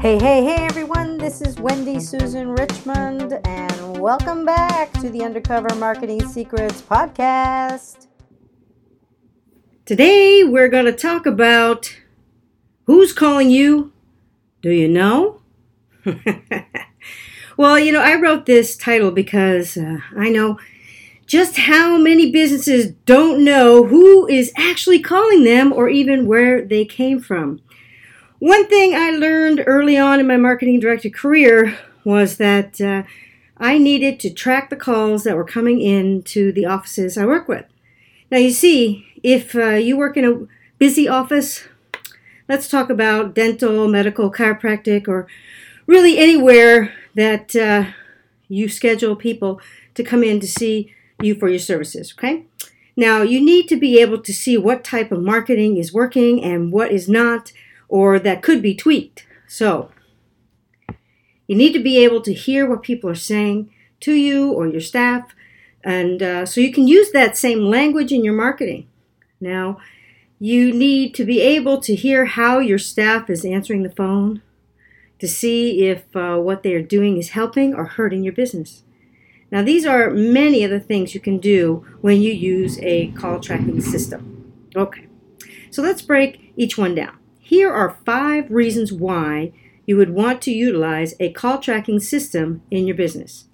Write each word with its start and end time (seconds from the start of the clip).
Hey, 0.00 0.16
hey, 0.16 0.44
hey, 0.44 0.64
everyone. 0.64 1.18
This 1.18 1.42
is 1.42 1.58
Wendy 1.58 1.98
Susan 1.98 2.52
Richmond, 2.52 3.40
and 3.44 3.98
welcome 3.98 4.44
back 4.44 4.92
to 5.00 5.10
the 5.10 5.24
Undercover 5.24 5.74
Marketing 5.74 6.24
Secrets 6.28 6.80
Podcast. 6.80 8.06
Today, 9.84 10.44
we're 10.44 10.68
going 10.68 10.84
to 10.84 10.92
talk 10.92 11.26
about 11.26 11.96
who's 12.84 13.12
calling 13.12 13.50
you. 13.50 13.92
Do 14.62 14.70
you 14.70 14.86
know? 14.86 15.42
well, 17.56 17.76
you 17.76 17.90
know, 17.90 18.00
I 18.00 18.20
wrote 18.20 18.46
this 18.46 18.76
title 18.76 19.10
because 19.10 19.76
uh, 19.76 19.98
I 20.16 20.28
know 20.28 20.60
just 21.26 21.56
how 21.56 21.98
many 21.98 22.30
businesses 22.30 22.92
don't 23.04 23.44
know 23.44 23.82
who 23.82 24.28
is 24.28 24.52
actually 24.56 25.00
calling 25.00 25.42
them 25.42 25.72
or 25.72 25.88
even 25.88 26.28
where 26.28 26.64
they 26.64 26.84
came 26.84 27.18
from. 27.18 27.60
One 28.38 28.68
thing 28.68 28.94
I 28.94 29.10
learned 29.10 29.64
early 29.66 29.96
on 29.96 30.20
in 30.20 30.26
my 30.28 30.36
marketing 30.36 30.78
director 30.78 31.10
career 31.10 31.76
was 32.04 32.36
that 32.36 32.80
uh, 32.80 33.02
I 33.56 33.78
needed 33.78 34.20
to 34.20 34.30
track 34.30 34.70
the 34.70 34.76
calls 34.76 35.24
that 35.24 35.34
were 35.34 35.44
coming 35.44 35.80
in 35.80 36.22
to 36.24 36.52
the 36.52 36.64
offices 36.64 37.18
I 37.18 37.26
work 37.26 37.48
with. 37.48 37.64
Now, 38.30 38.38
you 38.38 38.50
see, 38.50 39.06
if 39.24 39.56
uh, 39.56 39.70
you 39.70 39.96
work 39.96 40.16
in 40.16 40.24
a 40.24 40.46
busy 40.78 41.08
office, 41.08 41.64
let's 42.48 42.68
talk 42.68 42.90
about 42.90 43.34
dental, 43.34 43.88
medical, 43.88 44.30
chiropractic, 44.30 45.08
or 45.08 45.26
really 45.88 46.16
anywhere 46.16 46.94
that 47.16 47.56
uh, 47.56 47.86
you 48.48 48.68
schedule 48.68 49.16
people 49.16 49.60
to 49.94 50.04
come 50.04 50.22
in 50.22 50.38
to 50.38 50.46
see 50.46 50.94
you 51.20 51.34
for 51.34 51.48
your 51.48 51.58
services, 51.58 52.14
okay? 52.16 52.44
Now, 52.96 53.22
you 53.22 53.44
need 53.44 53.68
to 53.68 53.76
be 53.76 54.00
able 54.00 54.20
to 54.20 54.32
see 54.32 54.56
what 54.56 54.84
type 54.84 55.10
of 55.10 55.22
marketing 55.22 55.76
is 55.76 55.92
working 55.92 56.44
and 56.44 56.70
what 56.70 56.92
is 56.92 57.08
not, 57.08 57.52
or 57.88 58.18
that 58.18 58.42
could 58.42 58.62
be 58.62 58.74
tweaked. 58.74 59.26
So, 59.46 59.90
you 61.46 61.56
need 61.56 61.72
to 61.72 61.82
be 61.82 62.02
able 62.04 62.20
to 62.22 62.34
hear 62.34 62.68
what 62.68 62.82
people 62.82 63.08
are 63.08 63.14
saying 63.14 63.72
to 64.00 64.12
you 64.12 64.52
or 64.52 64.66
your 64.66 64.80
staff, 64.80 65.34
and 65.82 66.22
uh, 66.22 66.46
so 66.46 66.60
you 66.60 66.72
can 66.72 66.86
use 66.86 67.10
that 67.12 67.36
same 67.36 67.64
language 67.64 68.12
in 68.12 68.24
your 68.24 68.34
marketing. 68.34 68.86
Now, 69.40 69.78
you 70.38 70.72
need 70.72 71.14
to 71.14 71.24
be 71.24 71.40
able 71.40 71.80
to 71.80 71.94
hear 71.94 72.26
how 72.26 72.58
your 72.58 72.78
staff 72.78 73.28
is 73.28 73.44
answering 73.44 73.82
the 73.82 73.90
phone 73.90 74.42
to 75.18 75.26
see 75.26 75.86
if 75.86 76.14
uh, 76.14 76.36
what 76.36 76.62
they 76.62 76.74
are 76.74 76.82
doing 76.82 77.16
is 77.16 77.30
helping 77.30 77.74
or 77.74 77.84
hurting 77.84 78.22
your 78.22 78.32
business. 78.32 78.84
Now, 79.50 79.62
these 79.62 79.86
are 79.86 80.10
many 80.10 80.62
of 80.62 80.70
the 80.70 80.80
things 80.80 81.14
you 81.14 81.20
can 81.20 81.38
do 81.38 81.86
when 82.02 82.20
you 82.20 82.32
use 82.32 82.78
a 82.80 83.08
call 83.12 83.40
tracking 83.40 83.80
system. 83.80 84.52
Okay, 84.76 85.06
so 85.70 85.82
let's 85.82 86.02
break 86.02 86.52
each 86.56 86.76
one 86.76 86.94
down. 86.94 87.17
Here 87.48 87.72
are 87.72 87.96
five 88.04 88.50
reasons 88.50 88.92
why 88.92 89.52
you 89.86 89.96
would 89.96 90.10
want 90.10 90.42
to 90.42 90.50
utilize 90.50 91.14
a 91.18 91.32
call 91.32 91.60
tracking 91.60 91.98
system 91.98 92.60
in 92.70 92.86
your 92.86 92.94
business. 92.94 93.46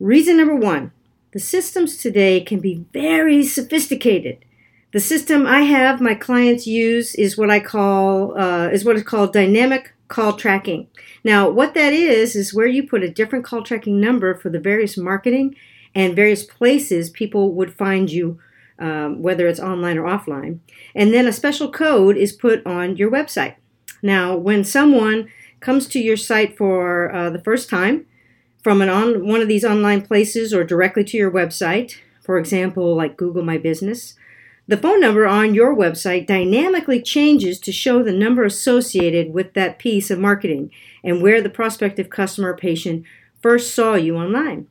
Reason 0.00 0.38
number 0.38 0.56
one 0.56 0.90
the 1.32 1.40
systems 1.40 1.98
today 1.98 2.40
can 2.40 2.60
be 2.60 2.86
very 2.94 3.44
sophisticated. 3.44 4.46
The 4.92 5.00
system 5.00 5.46
I 5.46 5.60
have 5.60 6.00
my 6.00 6.14
clients 6.14 6.66
use 6.66 7.14
is 7.16 7.36
what 7.36 7.50
I 7.50 7.60
call 7.60 8.34
uh, 8.40 8.68
is 8.68 8.82
what 8.82 8.96
is 8.96 9.02
called 9.02 9.34
dynamic 9.34 9.92
call 10.08 10.32
tracking. 10.32 10.88
Now, 11.22 11.50
what 11.50 11.74
that 11.74 11.92
is, 11.92 12.34
is 12.34 12.54
where 12.54 12.66
you 12.66 12.88
put 12.88 13.02
a 13.02 13.10
different 13.10 13.44
call 13.44 13.62
tracking 13.62 14.00
number 14.00 14.34
for 14.34 14.48
the 14.48 14.58
various 14.58 14.96
marketing 14.96 15.54
and 15.94 16.16
various 16.16 16.44
places 16.44 17.10
people 17.10 17.52
would 17.52 17.74
find 17.74 18.10
you, 18.10 18.38
um, 18.78 19.22
whether 19.22 19.46
it's 19.46 19.60
online 19.60 19.98
or 19.98 20.04
offline. 20.04 20.58
And 20.94 21.12
then 21.12 21.26
a 21.26 21.32
special 21.32 21.70
code 21.70 22.16
is 22.16 22.32
put 22.32 22.64
on 22.66 22.96
your 22.96 23.10
website. 23.10 23.56
Now, 24.02 24.36
when 24.36 24.64
someone 24.64 25.28
comes 25.60 25.86
to 25.88 25.98
your 25.98 26.16
site 26.16 26.56
for 26.56 27.14
uh, 27.14 27.30
the 27.30 27.40
first 27.40 27.70
time 27.70 28.06
from 28.62 28.82
an 28.82 28.88
on 28.88 29.26
one 29.26 29.40
of 29.40 29.48
these 29.48 29.64
online 29.64 30.02
places 30.02 30.52
or 30.52 30.64
directly 30.64 31.04
to 31.04 31.16
your 31.16 31.30
website, 31.30 31.96
for 32.22 32.38
example, 32.38 32.94
like 32.94 33.16
Google 33.16 33.42
My 33.42 33.58
Business, 33.58 34.14
the 34.66 34.76
phone 34.78 35.00
number 35.00 35.26
on 35.26 35.54
your 35.54 35.76
website 35.76 36.26
dynamically 36.26 37.02
changes 37.02 37.58
to 37.60 37.72
show 37.72 38.02
the 38.02 38.12
number 38.12 38.44
associated 38.44 39.34
with 39.34 39.52
that 39.52 39.78
piece 39.78 40.10
of 40.10 40.18
marketing 40.18 40.70
and 41.02 41.20
where 41.20 41.42
the 41.42 41.50
prospective 41.50 42.08
customer 42.08 42.52
or 42.52 42.56
patient 42.56 43.04
first 43.42 43.74
saw 43.74 43.94
you 43.94 44.16
online 44.16 44.66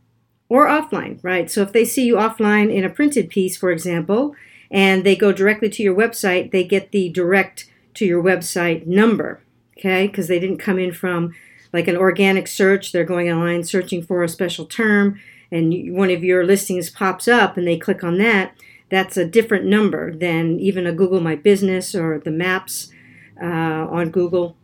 or 0.50 0.68
offline, 0.68 1.20
right? 1.24 1.50
So 1.50 1.62
if 1.62 1.72
they 1.72 1.86
see 1.86 2.06
you 2.06 2.16
offline 2.16 2.74
in 2.74 2.84
a 2.84 2.90
printed 2.90 3.30
piece, 3.30 3.58
for 3.58 3.72
example, 3.72 4.36
and 4.70 5.04
they 5.04 5.16
go 5.16 5.32
directly 5.32 5.70
to 5.70 5.84
your 5.84 5.96
website, 5.96 6.52
they 6.52 6.64
get 6.64 6.92
the 6.92 7.10
direct 7.10 7.70
to 7.96 8.06
your 8.06 8.24
website 8.24 8.86
number, 8.86 9.42
okay? 9.78 10.08
Because 10.08 10.28
they 10.28 10.40
didn't 10.40 10.58
come 10.58 10.80
in 10.80 10.94
from 10.94 11.34
like 11.72 11.88
an 11.88 11.98
organic 11.98 12.48
search, 12.48 12.92
they're 12.92 13.04
going 13.04 13.32
online 13.32 13.64
searching 13.64 14.04
for 14.04 14.24
a 14.24 14.30
special 14.30 14.66
term, 14.66 15.20
and 15.52 15.96
one 15.96 16.12
of 16.12 16.24
your 16.24 16.46
listings 16.46 16.90
pops 16.90 17.28
up 17.28 17.58
and 17.58 17.68
they 17.68 17.78
click 17.78 18.04
on 18.04 18.18
that 18.18 18.56
that's 18.94 19.18
a 19.18 19.26
different 19.26 19.66
number 19.66 20.14
than 20.14 20.60
even 20.60 20.86
a 20.86 20.94
Google 20.94 21.20
My 21.20 21.36
Business 21.36 21.96
or 21.96 22.20
the 22.20 22.30
maps 22.30 22.92
uh, 23.42 23.46
on 23.90 24.12
Google. 24.12 24.56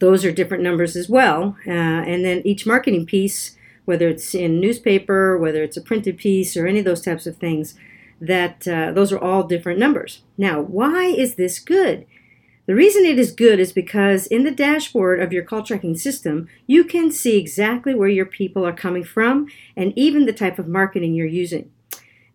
Those 0.00 0.24
are 0.24 0.32
different 0.32 0.62
numbers 0.62 0.96
as 0.96 1.06
well. 1.06 1.58
Uh, 1.66 1.70
and 1.70 2.24
then 2.24 2.40
each 2.46 2.66
marketing 2.66 3.04
piece, 3.04 3.58
whether 3.84 4.08
it's 4.08 4.34
in 4.34 4.60
newspaper, 4.60 5.36
whether 5.38 5.62
it's 5.62 5.76
a 5.76 5.82
printed 5.82 6.18
piece, 6.18 6.56
or 6.56 6.66
any 6.66 6.80
of 6.80 6.84
those 6.84 7.02
types 7.02 7.26
of 7.26 7.36
things, 7.36 7.74
that 8.20 8.66
uh, 8.68 8.92
those 8.92 9.12
are 9.12 9.18
all 9.18 9.42
different 9.42 9.78
numbers. 9.78 10.22
Now, 10.38 10.60
why 10.60 11.06
is 11.06 11.34
this 11.34 11.58
good? 11.58 12.06
The 12.66 12.76
reason 12.76 13.04
it 13.04 13.18
is 13.18 13.32
good 13.32 13.58
is 13.58 13.72
because 13.72 14.28
in 14.28 14.44
the 14.44 14.52
dashboard 14.52 15.20
of 15.20 15.32
your 15.32 15.42
call 15.42 15.64
tracking 15.64 15.96
system, 15.96 16.48
you 16.66 16.84
can 16.84 17.10
see 17.10 17.36
exactly 17.36 17.92
where 17.92 18.08
your 18.08 18.26
people 18.26 18.64
are 18.64 18.72
coming 18.72 19.02
from 19.02 19.48
and 19.76 19.92
even 19.96 20.26
the 20.26 20.32
type 20.32 20.60
of 20.60 20.68
marketing 20.68 21.14
you're 21.14 21.26
using. 21.26 21.72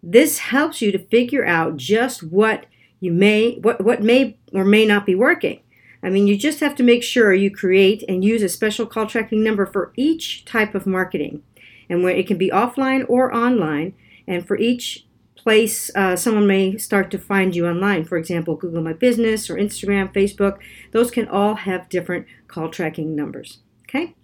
This 0.04 0.40
helps 0.40 0.82
you 0.82 0.92
to 0.92 1.00
figure 1.00 1.46
out 1.46 1.78
just 1.78 2.24
what 2.24 2.66
you 3.00 3.14
may 3.14 3.56
what, 3.60 3.84
what 3.84 4.02
may 4.02 4.38
or 4.54 4.66
may 4.66 4.86
not 4.86 5.06
be 5.06 5.16
working. 5.16 5.62
I 6.08 6.10
mean, 6.10 6.26
you 6.26 6.38
just 6.38 6.62
have 6.62 6.74
to 6.76 6.84
make 6.84 7.04
sure 7.04 7.34
you 7.34 7.52
create 7.52 8.02
and 8.08 8.24
use 8.24 8.42
a 8.42 8.48
special 8.48 8.86
call 8.86 9.08
tracking 9.08 9.44
number 9.44 9.66
for 9.66 9.92
each 9.98 10.46
type 10.46 10.74
of 10.74 10.88
marketing, 10.88 11.44
and 11.90 12.02
where 12.02 12.16
it 12.16 12.28
can 12.28 12.38
be 12.38 12.50
offline 12.50 13.04
or 13.10 13.36
online. 13.36 13.94
And 14.26 14.48
for 14.48 14.58
each 14.58 15.06
place, 15.36 15.92
uh, 15.96 16.16
someone 16.16 16.48
may 16.48 16.78
start 16.78 17.12
to 17.12 17.18
find 17.18 17.54
you 17.54 17.68
online. 17.68 18.06
For 18.06 18.18
example, 18.18 18.56
Google 18.56 18.82
My 18.82 18.94
Business 18.94 19.50
or 19.50 19.58
Instagram, 19.58 20.14
Facebook. 20.14 20.60
Those 20.94 21.12
can 21.12 21.28
all 21.28 21.56
have 21.56 21.90
different 21.90 22.26
call 22.48 22.70
tracking 22.70 23.14
numbers. 23.14 23.58
Okay. 23.84 24.16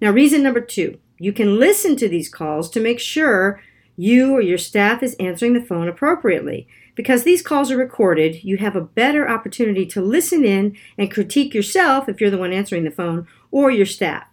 Now, 0.00 0.12
reason 0.12 0.44
number 0.44 0.60
two: 0.60 1.00
you 1.18 1.32
can 1.32 1.58
listen 1.58 1.96
to 1.96 2.08
these 2.08 2.28
calls 2.28 2.70
to 2.70 2.80
make 2.80 3.00
sure 3.00 3.60
you 3.96 4.32
or 4.32 4.40
your 4.40 4.58
staff 4.58 5.02
is 5.02 5.16
answering 5.20 5.52
the 5.52 5.60
phone 5.60 5.88
appropriately. 5.88 6.66
Because 6.94 7.24
these 7.24 7.42
calls 7.42 7.70
are 7.70 7.76
recorded, 7.76 8.44
you 8.44 8.58
have 8.58 8.76
a 8.76 8.80
better 8.80 9.28
opportunity 9.28 9.86
to 9.86 10.02
listen 10.02 10.44
in 10.44 10.76
and 10.98 11.10
critique 11.10 11.54
yourself 11.54 12.08
if 12.08 12.20
you're 12.20 12.30
the 12.30 12.38
one 12.38 12.52
answering 12.52 12.84
the 12.84 12.90
phone 12.90 13.26
or 13.50 13.70
your 13.70 13.86
staff. 13.86 14.24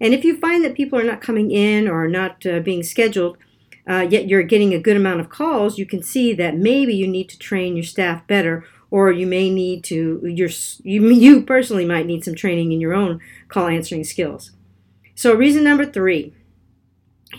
And 0.00 0.12
if 0.12 0.24
you 0.24 0.36
find 0.36 0.64
that 0.64 0.74
people 0.74 0.98
are 0.98 1.04
not 1.04 1.20
coming 1.20 1.50
in 1.50 1.88
or 1.88 2.08
not 2.08 2.44
uh, 2.44 2.60
being 2.60 2.82
scheduled, 2.82 3.38
uh, 3.88 4.06
yet 4.08 4.28
you're 4.28 4.42
getting 4.42 4.74
a 4.74 4.80
good 4.80 4.96
amount 4.96 5.20
of 5.20 5.28
calls, 5.28 5.78
you 5.78 5.86
can 5.86 6.02
see 6.02 6.32
that 6.34 6.56
maybe 6.56 6.94
you 6.94 7.06
need 7.06 7.28
to 7.30 7.38
train 7.38 7.76
your 7.76 7.84
staff 7.84 8.26
better, 8.26 8.64
or 8.90 9.10
you 9.10 9.26
may 9.26 9.48
need 9.48 9.82
to 9.84 10.20
your 10.24 10.50
you 10.82 11.08
you 11.10 11.42
personally 11.42 11.86
might 11.86 12.06
need 12.06 12.24
some 12.24 12.34
training 12.34 12.72
in 12.72 12.80
your 12.80 12.92
own 12.92 13.20
call 13.48 13.68
answering 13.68 14.04
skills. 14.04 14.52
So 15.14 15.34
reason 15.34 15.64
number 15.64 15.86
three, 15.86 16.34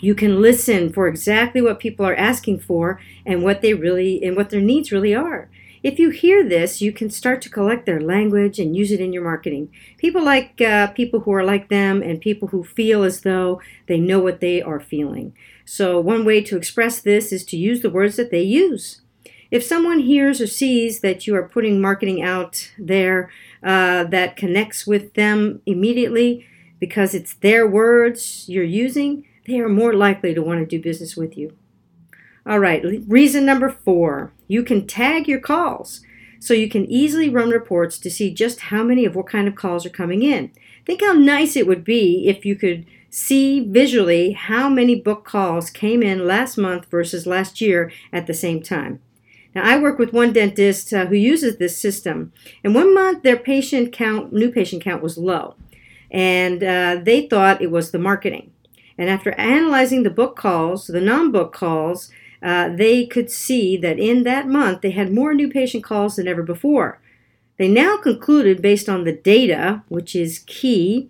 you 0.00 0.14
can 0.14 0.42
listen 0.42 0.92
for 0.92 1.06
exactly 1.06 1.62
what 1.62 1.78
people 1.78 2.06
are 2.06 2.16
asking 2.16 2.60
for 2.60 3.00
and 3.24 3.42
what 3.42 3.60
they 3.60 3.74
really 3.74 4.22
and 4.22 4.36
what 4.36 4.50
their 4.50 4.60
needs 4.60 4.92
really 4.92 5.14
are. 5.14 5.48
If 5.82 5.98
you 5.98 6.08
hear 6.08 6.42
this, 6.42 6.80
you 6.80 6.92
can 6.92 7.10
start 7.10 7.42
to 7.42 7.50
collect 7.50 7.84
their 7.84 8.00
language 8.00 8.58
and 8.58 8.74
use 8.74 8.90
it 8.90 9.00
in 9.00 9.12
your 9.12 9.22
marketing. 9.22 9.68
People 9.98 10.24
like 10.24 10.58
uh, 10.62 10.86
people 10.88 11.20
who 11.20 11.32
are 11.32 11.44
like 11.44 11.68
them 11.68 12.02
and 12.02 12.22
people 12.22 12.48
who 12.48 12.64
feel 12.64 13.02
as 13.02 13.20
though 13.20 13.60
they 13.86 14.00
know 14.00 14.18
what 14.18 14.40
they 14.40 14.62
are 14.62 14.80
feeling. 14.80 15.34
So, 15.66 16.00
one 16.00 16.24
way 16.24 16.42
to 16.42 16.56
express 16.56 17.00
this 17.00 17.32
is 17.32 17.44
to 17.46 17.58
use 17.58 17.82
the 17.82 17.90
words 17.90 18.16
that 18.16 18.30
they 18.30 18.42
use. 18.42 19.02
If 19.50 19.62
someone 19.62 20.00
hears 20.00 20.40
or 20.40 20.46
sees 20.46 21.00
that 21.00 21.26
you 21.26 21.36
are 21.36 21.48
putting 21.48 21.82
marketing 21.82 22.22
out 22.22 22.72
there 22.78 23.30
uh, 23.62 24.04
that 24.04 24.36
connects 24.36 24.86
with 24.86 25.14
them 25.14 25.60
immediately 25.66 26.46
because 26.80 27.14
it's 27.14 27.34
their 27.34 27.66
words 27.66 28.48
you're 28.48 28.64
using, 28.64 29.26
they 29.46 29.58
are 29.58 29.68
more 29.68 29.94
likely 29.94 30.34
to 30.34 30.42
want 30.42 30.60
to 30.60 30.66
do 30.66 30.82
business 30.82 31.16
with 31.16 31.36
you. 31.36 31.56
All 32.46 32.58
right, 32.58 32.84
reason 33.06 33.44
number 33.44 33.68
four 33.70 34.32
you 34.48 34.62
can 34.62 34.86
tag 34.86 35.26
your 35.26 35.40
calls 35.40 36.02
so 36.38 36.52
you 36.52 36.68
can 36.68 36.84
easily 36.90 37.30
run 37.30 37.48
reports 37.48 37.98
to 37.98 38.10
see 38.10 38.32
just 38.32 38.60
how 38.60 38.82
many 38.82 39.06
of 39.06 39.16
what 39.16 39.28
kind 39.28 39.48
of 39.48 39.54
calls 39.54 39.86
are 39.86 39.90
coming 39.90 40.22
in. 40.22 40.50
Think 40.84 41.00
how 41.02 41.14
nice 41.14 41.56
it 41.56 41.66
would 41.66 41.84
be 41.84 42.28
if 42.28 42.44
you 42.44 42.54
could 42.54 42.84
see 43.08 43.60
visually 43.60 44.32
how 44.32 44.68
many 44.68 44.94
book 44.94 45.24
calls 45.24 45.70
came 45.70 46.02
in 46.02 46.26
last 46.26 46.58
month 46.58 46.84
versus 46.90 47.26
last 47.26 47.60
year 47.60 47.90
at 48.12 48.26
the 48.26 48.34
same 48.34 48.60
time. 48.62 49.00
Now, 49.54 49.62
I 49.62 49.78
work 49.78 49.98
with 49.98 50.12
one 50.12 50.32
dentist 50.32 50.92
uh, 50.92 51.06
who 51.06 51.14
uses 51.14 51.56
this 51.56 51.78
system, 51.78 52.32
and 52.64 52.74
one 52.74 52.92
month 52.92 53.22
their 53.22 53.36
patient 53.36 53.92
count, 53.92 54.32
new 54.32 54.50
patient 54.50 54.82
count, 54.82 55.02
was 55.02 55.16
low. 55.16 55.54
and 56.10 56.62
uh, 56.62 57.00
they 57.02 57.26
thought 57.26 57.62
it 57.62 57.70
was 57.70 57.90
the 57.90 57.98
marketing. 57.98 58.50
And 58.96 59.08
after 59.08 59.32
analyzing 59.32 60.02
the 60.02 60.10
book 60.10 60.36
calls, 60.36 60.86
the 60.86 61.00
non 61.00 61.32
book 61.32 61.52
calls, 61.52 62.10
uh, 62.42 62.68
they 62.68 63.06
could 63.06 63.30
see 63.30 63.76
that 63.78 63.98
in 63.98 64.22
that 64.24 64.46
month 64.46 64.82
they 64.82 64.90
had 64.90 65.12
more 65.12 65.34
new 65.34 65.48
patient 65.48 65.82
calls 65.82 66.16
than 66.16 66.28
ever 66.28 66.42
before. 66.42 67.00
They 67.56 67.68
now 67.68 67.96
concluded, 67.96 68.60
based 68.60 68.88
on 68.88 69.04
the 69.04 69.12
data, 69.12 69.82
which 69.88 70.16
is 70.16 70.40
key, 70.46 71.08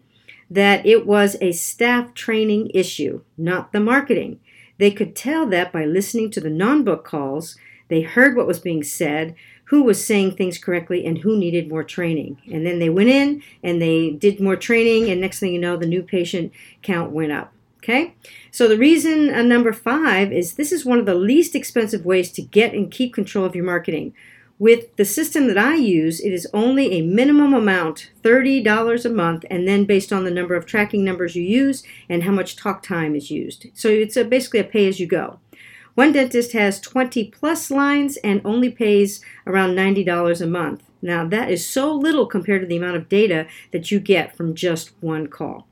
that 0.51 0.85
it 0.85 1.07
was 1.07 1.37
a 1.41 1.53
staff 1.53 2.15
training 2.15 2.71
issue, 2.75 3.23
not 3.39 3.73
the 3.73 3.81
marketing. 3.81 4.41
They 4.79 4.91
could 4.91 5.17
tell 5.17 5.47
that 5.47 5.73
by 5.73 5.85
listening 5.85 6.31
to 6.33 6.41
the 6.41 6.51
non 6.51 6.85
book 6.85 7.05
calls. 7.05 7.57
They 7.89 8.03
heard 8.03 8.37
what 8.37 8.47
was 8.47 8.59
being 8.59 8.83
said, 8.83 9.35
who 9.65 9.83
was 9.83 10.05
saying 10.05 10.33
things 10.37 10.59
correctly, 10.59 11.07
and 11.07 11.19
who 11.19 11.37
needed 11.37 11.69
more 11.69 11.85
training. 11.85 12.39
And 12.53 12.67
then 12.67 12.79
they 12.79 12.91
went 12.91 13.09
in 13.09 13.43
and 13.63 13.81
they 13.81 14.11
did 14.11 14.41
more 14.41 14.57
training, 14.57 15.11
and 15.11 15.21
next 15.21 15.41
thing 15.41 15.53
you 15.53 15.61
know, 15.61 15.77
the 15.77 15.87
new 15.87 16.03
patient 16.03 16.53
count 16.83 17.11
went 17.11 17.33
up. 17.33 17.54
Okay, 17.85 18.15
so 18.51 18.67
the 18.67 18.79
reason 18.79 19.29
uh, 19.29 19.43
number 19.43 19.71
five 19.71 20.33
is 20.33 20.55
this 20.55 20.73
is 20.73 20.87
one 20.87 20.99
of 20.99 21.05
the 21.05 21.15
least 21.15 21.55
expensive 21.55 22.07
ways 22.07 22.33
to 22.33 22.41
get 22.41 22.73
and 22.73 22.91
keep 22.91 23.13
control 23.13 23.45
of 23.45 23.55
your 23.55 23.67
marketing. 23.67 24.15
With 24.59 24.97
the 24.97 25.05
system 25.05 25.49
that 25.49 25.59
I 25.59 25.75
use, 25.75 26.19
it 26.19 26.33
is 26.33 26.49
only 26.55 26.93
a 26.93 27.03
minimum 27.03 27.53
amount, 27.53 28.11
$30 28.23 29.05
a 29.05 29.09
month, 29.11 29.45
and 29.51 29.69
then 29.69 29.85
based 29.85 30.15
on 30.15 30.25
the 30.25 30.31
number 30.31 30.55
of 30.55 30.65
tracking 30.65 31.05
numbers 31.05 31.37
you 31.37 31.43
use 31.43 31.83
and 32.09 32.23
how 32.23 32.33
much 32.33 32.57
talk 32.57 32.83
time 32.83 33.15
is 33.15 33.31
used. 33.31 33.67
So 33.75 33.91
it's 33.91 34.17
a, 34.17 34.25
basically 34.25 34.61
a 34.61 34.65
pay 34.65 34.89
as 34.89 34.99
you 34.99 35.07
go. 35.07 35.41
One 35.95 36.13
dentist 36.13 36.53
has 36.53 36.81
20 36.81 37.33
plus 37.33 37.71
lines 37.71 38.17
and 38.25 38.41
only 38.47 38.71
pays 38.71 39.21
around 39.47 39.75
$90 39.75 40.41
a 40.41 40.47
month. 40.47 40.85
Now, 41.03 41.27
that 41.29 41.51
is 41.51 41.69
so 41.69 41.95
little 41.95 42.25
compared 42.25 42.63
to 42.63 42.67
the 42.67 42.79
amount 42.79 42.97
of 42.97 43.11
data 43.11 43.47
that 43.73 43.91
you 43.91 44.01
get 44.01 44.35
from 44.35 44.55
just 44.55 44.93
one 45.03 45.27
call. 45.27 45.67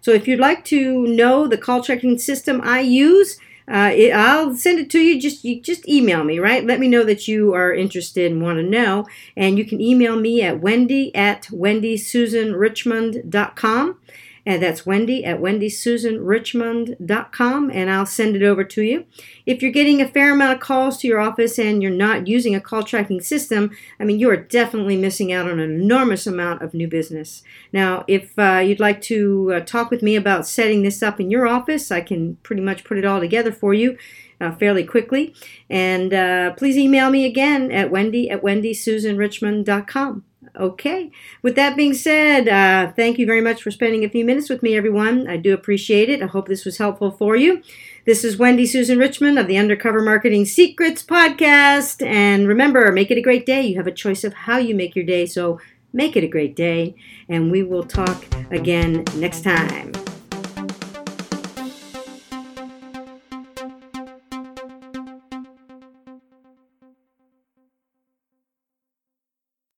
So 0.00 0.12
if 0.12 0.28
you'd 0.28 0.40
like 0.40 0.64
to 0.66 1.06
know 1.06 1.46
the 1.46 1.58
call 1.58 1.82
tracking 1.82 2.18
system 2.18 2.60
I 2.62 2.80
use, 2.80 3.38
uh, 3.68 3.90
it, 3.92 4.12
I'll 4.12 4.54
send 4.54 4.78
it 4.78 4.88
to 4.90 5.00
you. 5.00 5.20
Just 5.20 5.44
you 5.44 5.60
just 5.60 5.88
email 5.88 6.22
me, 6.22 6.38
right? 6.38 6.64
Let 6.64 6.78
me 6.78 6.86
know 6.88 7.02
that 7.04 7.26
you 7.26 7.52
are 7.54 7.74
interested 7.74 8.30
and 8.30 8.40
want 8.40 8.58
to 8.58 8.62
know. 8.62 9.06
And 9.36 9.58
you 9.58 9.64
can 9.64 9.80
email 9.80 10.14
me 10.16 10.42
at 10.42 10.60
wendy 10.60 11.12
at 11.14 11.42
wendysusanrichmond.com. 11.44 13.98
And 14.46 14.62
that's 14.62 14.86
Wendy 14.86 15.22
at 15.24 15.40
wendysusanrichmond.com, 15.40 17.70
and 17.72 17.90
I'll 17.90 18.06
send 18.06 18.36
it 18.36 18.44
over 18.44 18.62
to 18.62 18.82
you. 18.82 19.04
If 19.44 19.60
you're 19.60 19.72
getting 19.72 20.00
a 20.00 20.06
fair 20.06 20.32
amount 20.32 20.54
of 20.54 20.60
calls 20.60 20.98
to 20.98 21.08
your 21.08 21.18
office 21.18 21.58
and 21.58 21.82
you're 21.82 21.90
not 21.90 22.28
using 22.28 22.54
a 22.54 22.60
call 22.60 22.84
tracking 22.84 23.20
system, 23.20 23.72
I 23.98 24.04
mean, 24.04 24.20
you 24.20 24.30
are 24.30 24.36
definitely 24.36 24.96
missing 24.96 25.32
out 25.32 25.50
on 25.50 25.58
an 25.58 25.72
enormous 25.72 26.28
amount 26.28 26.62
of 26.62 26.74
new 26.74 26.86
business. 26.86 27.42
Now, 27.72 28.04
if 28.06 28.38
uh, 28.38 28.62
you'd 28.64 28.78
like 28.78 29.00
to 29.02 29.54
uh, 29.54 29.60
talk 29.60 29.90
with 29.90 30.00
me 30.00 30.14
about 30.14 30.46
setting 30.46 30.82
this 30.82 31.02
up 31.02 31.18
in 31.18 31.28
your 31.28 31.48
office, 31.48 31.90
I 31.90 32.00
can 32.00 32.36
pretty 32.44 32.62
much 32.62 32.84
put 32.84 32.98
it 32.98 33.04
all 33.04 33.18
together 33.18 33.50
for 33.50 33.74
you. 33.74 33.98
Uh, 34.38 34.52
fairly 34.52 34.84
quickly. 34.84 35.34
And 35.70 36.12
uh, 36.12 36.52
please 36.58 36.76
email 36.76 37.08
me 37.08 37.24
again 37.24 37.72
at 37.72 37.90
wendy 37.90 38.28
at 38.28 38.42
wendysusanrichmond.com. 38.42 40.24
Okay. 40.58 41.10
With 41.42 41.54
that 41.56 41.76
being 41.76 41.92
said, 41.92 42.48
uh, 42.48 42.92
thank 42.92 43.18
you 43.18 43.26
very 43.26 43.42
much 43.42 43.62
for 43.62 43.70
spending 43.70 44.04
a 44.04 44.08
few 44.08 44.24
minutes 44.24 44.48
with 44.48 44.62
me, 44.62 44.74
everyone. 44.74 45.28
I 45.28 45.36
do 45.36 45.52
appreciate 45.52 46.08
it. 46.08 46.22
I 46.22 46.26
hope 46.26 46.48
this 46.48 46.64
was 46.64 46.78
helpful 46.78 47.10
for 47.10 47.36
you. 47.36 47.62
This 48.06 48.24
is 48.24 48.38
Wendy 48.38 48.64
Susan 48.64 48.98
Richmond 48.98 49.38
of 49.38 49.48
the 49.48 49.58
Undercover 49.58 50.00
Marketing 50.00 50.46
Secrets 50.46 51.02
podcast. 51.02 52.06
And 52.06 52.48
remember, 52.48 52.90
make 52.90 53.10
it 53.10 53.18
a 53.18 53.22
great 53.22 53.44
day. 53.44 53.66
You 53.66 53.76
have 53.76 53.86
a 53.86 53.92
choice 53.92 54.24
of 54.24 54.32
how 54.32 54.56
you 54.56 54.74
make 54.74 54.96
your 54.96 55.04
day. 55.04 55.26
So 55.26 55.60
make 55.92 56.16
it 56.16 56.24
a 56.24 56.28
great 56.28 56.56
day. 56.56 56.94
And 57.28 57.50
we 57.50 57.62
will 57.62 57.84
talk 57.84 58.24
again 58.50 59.04
next 59.16 59.42
time. 59.42 59.92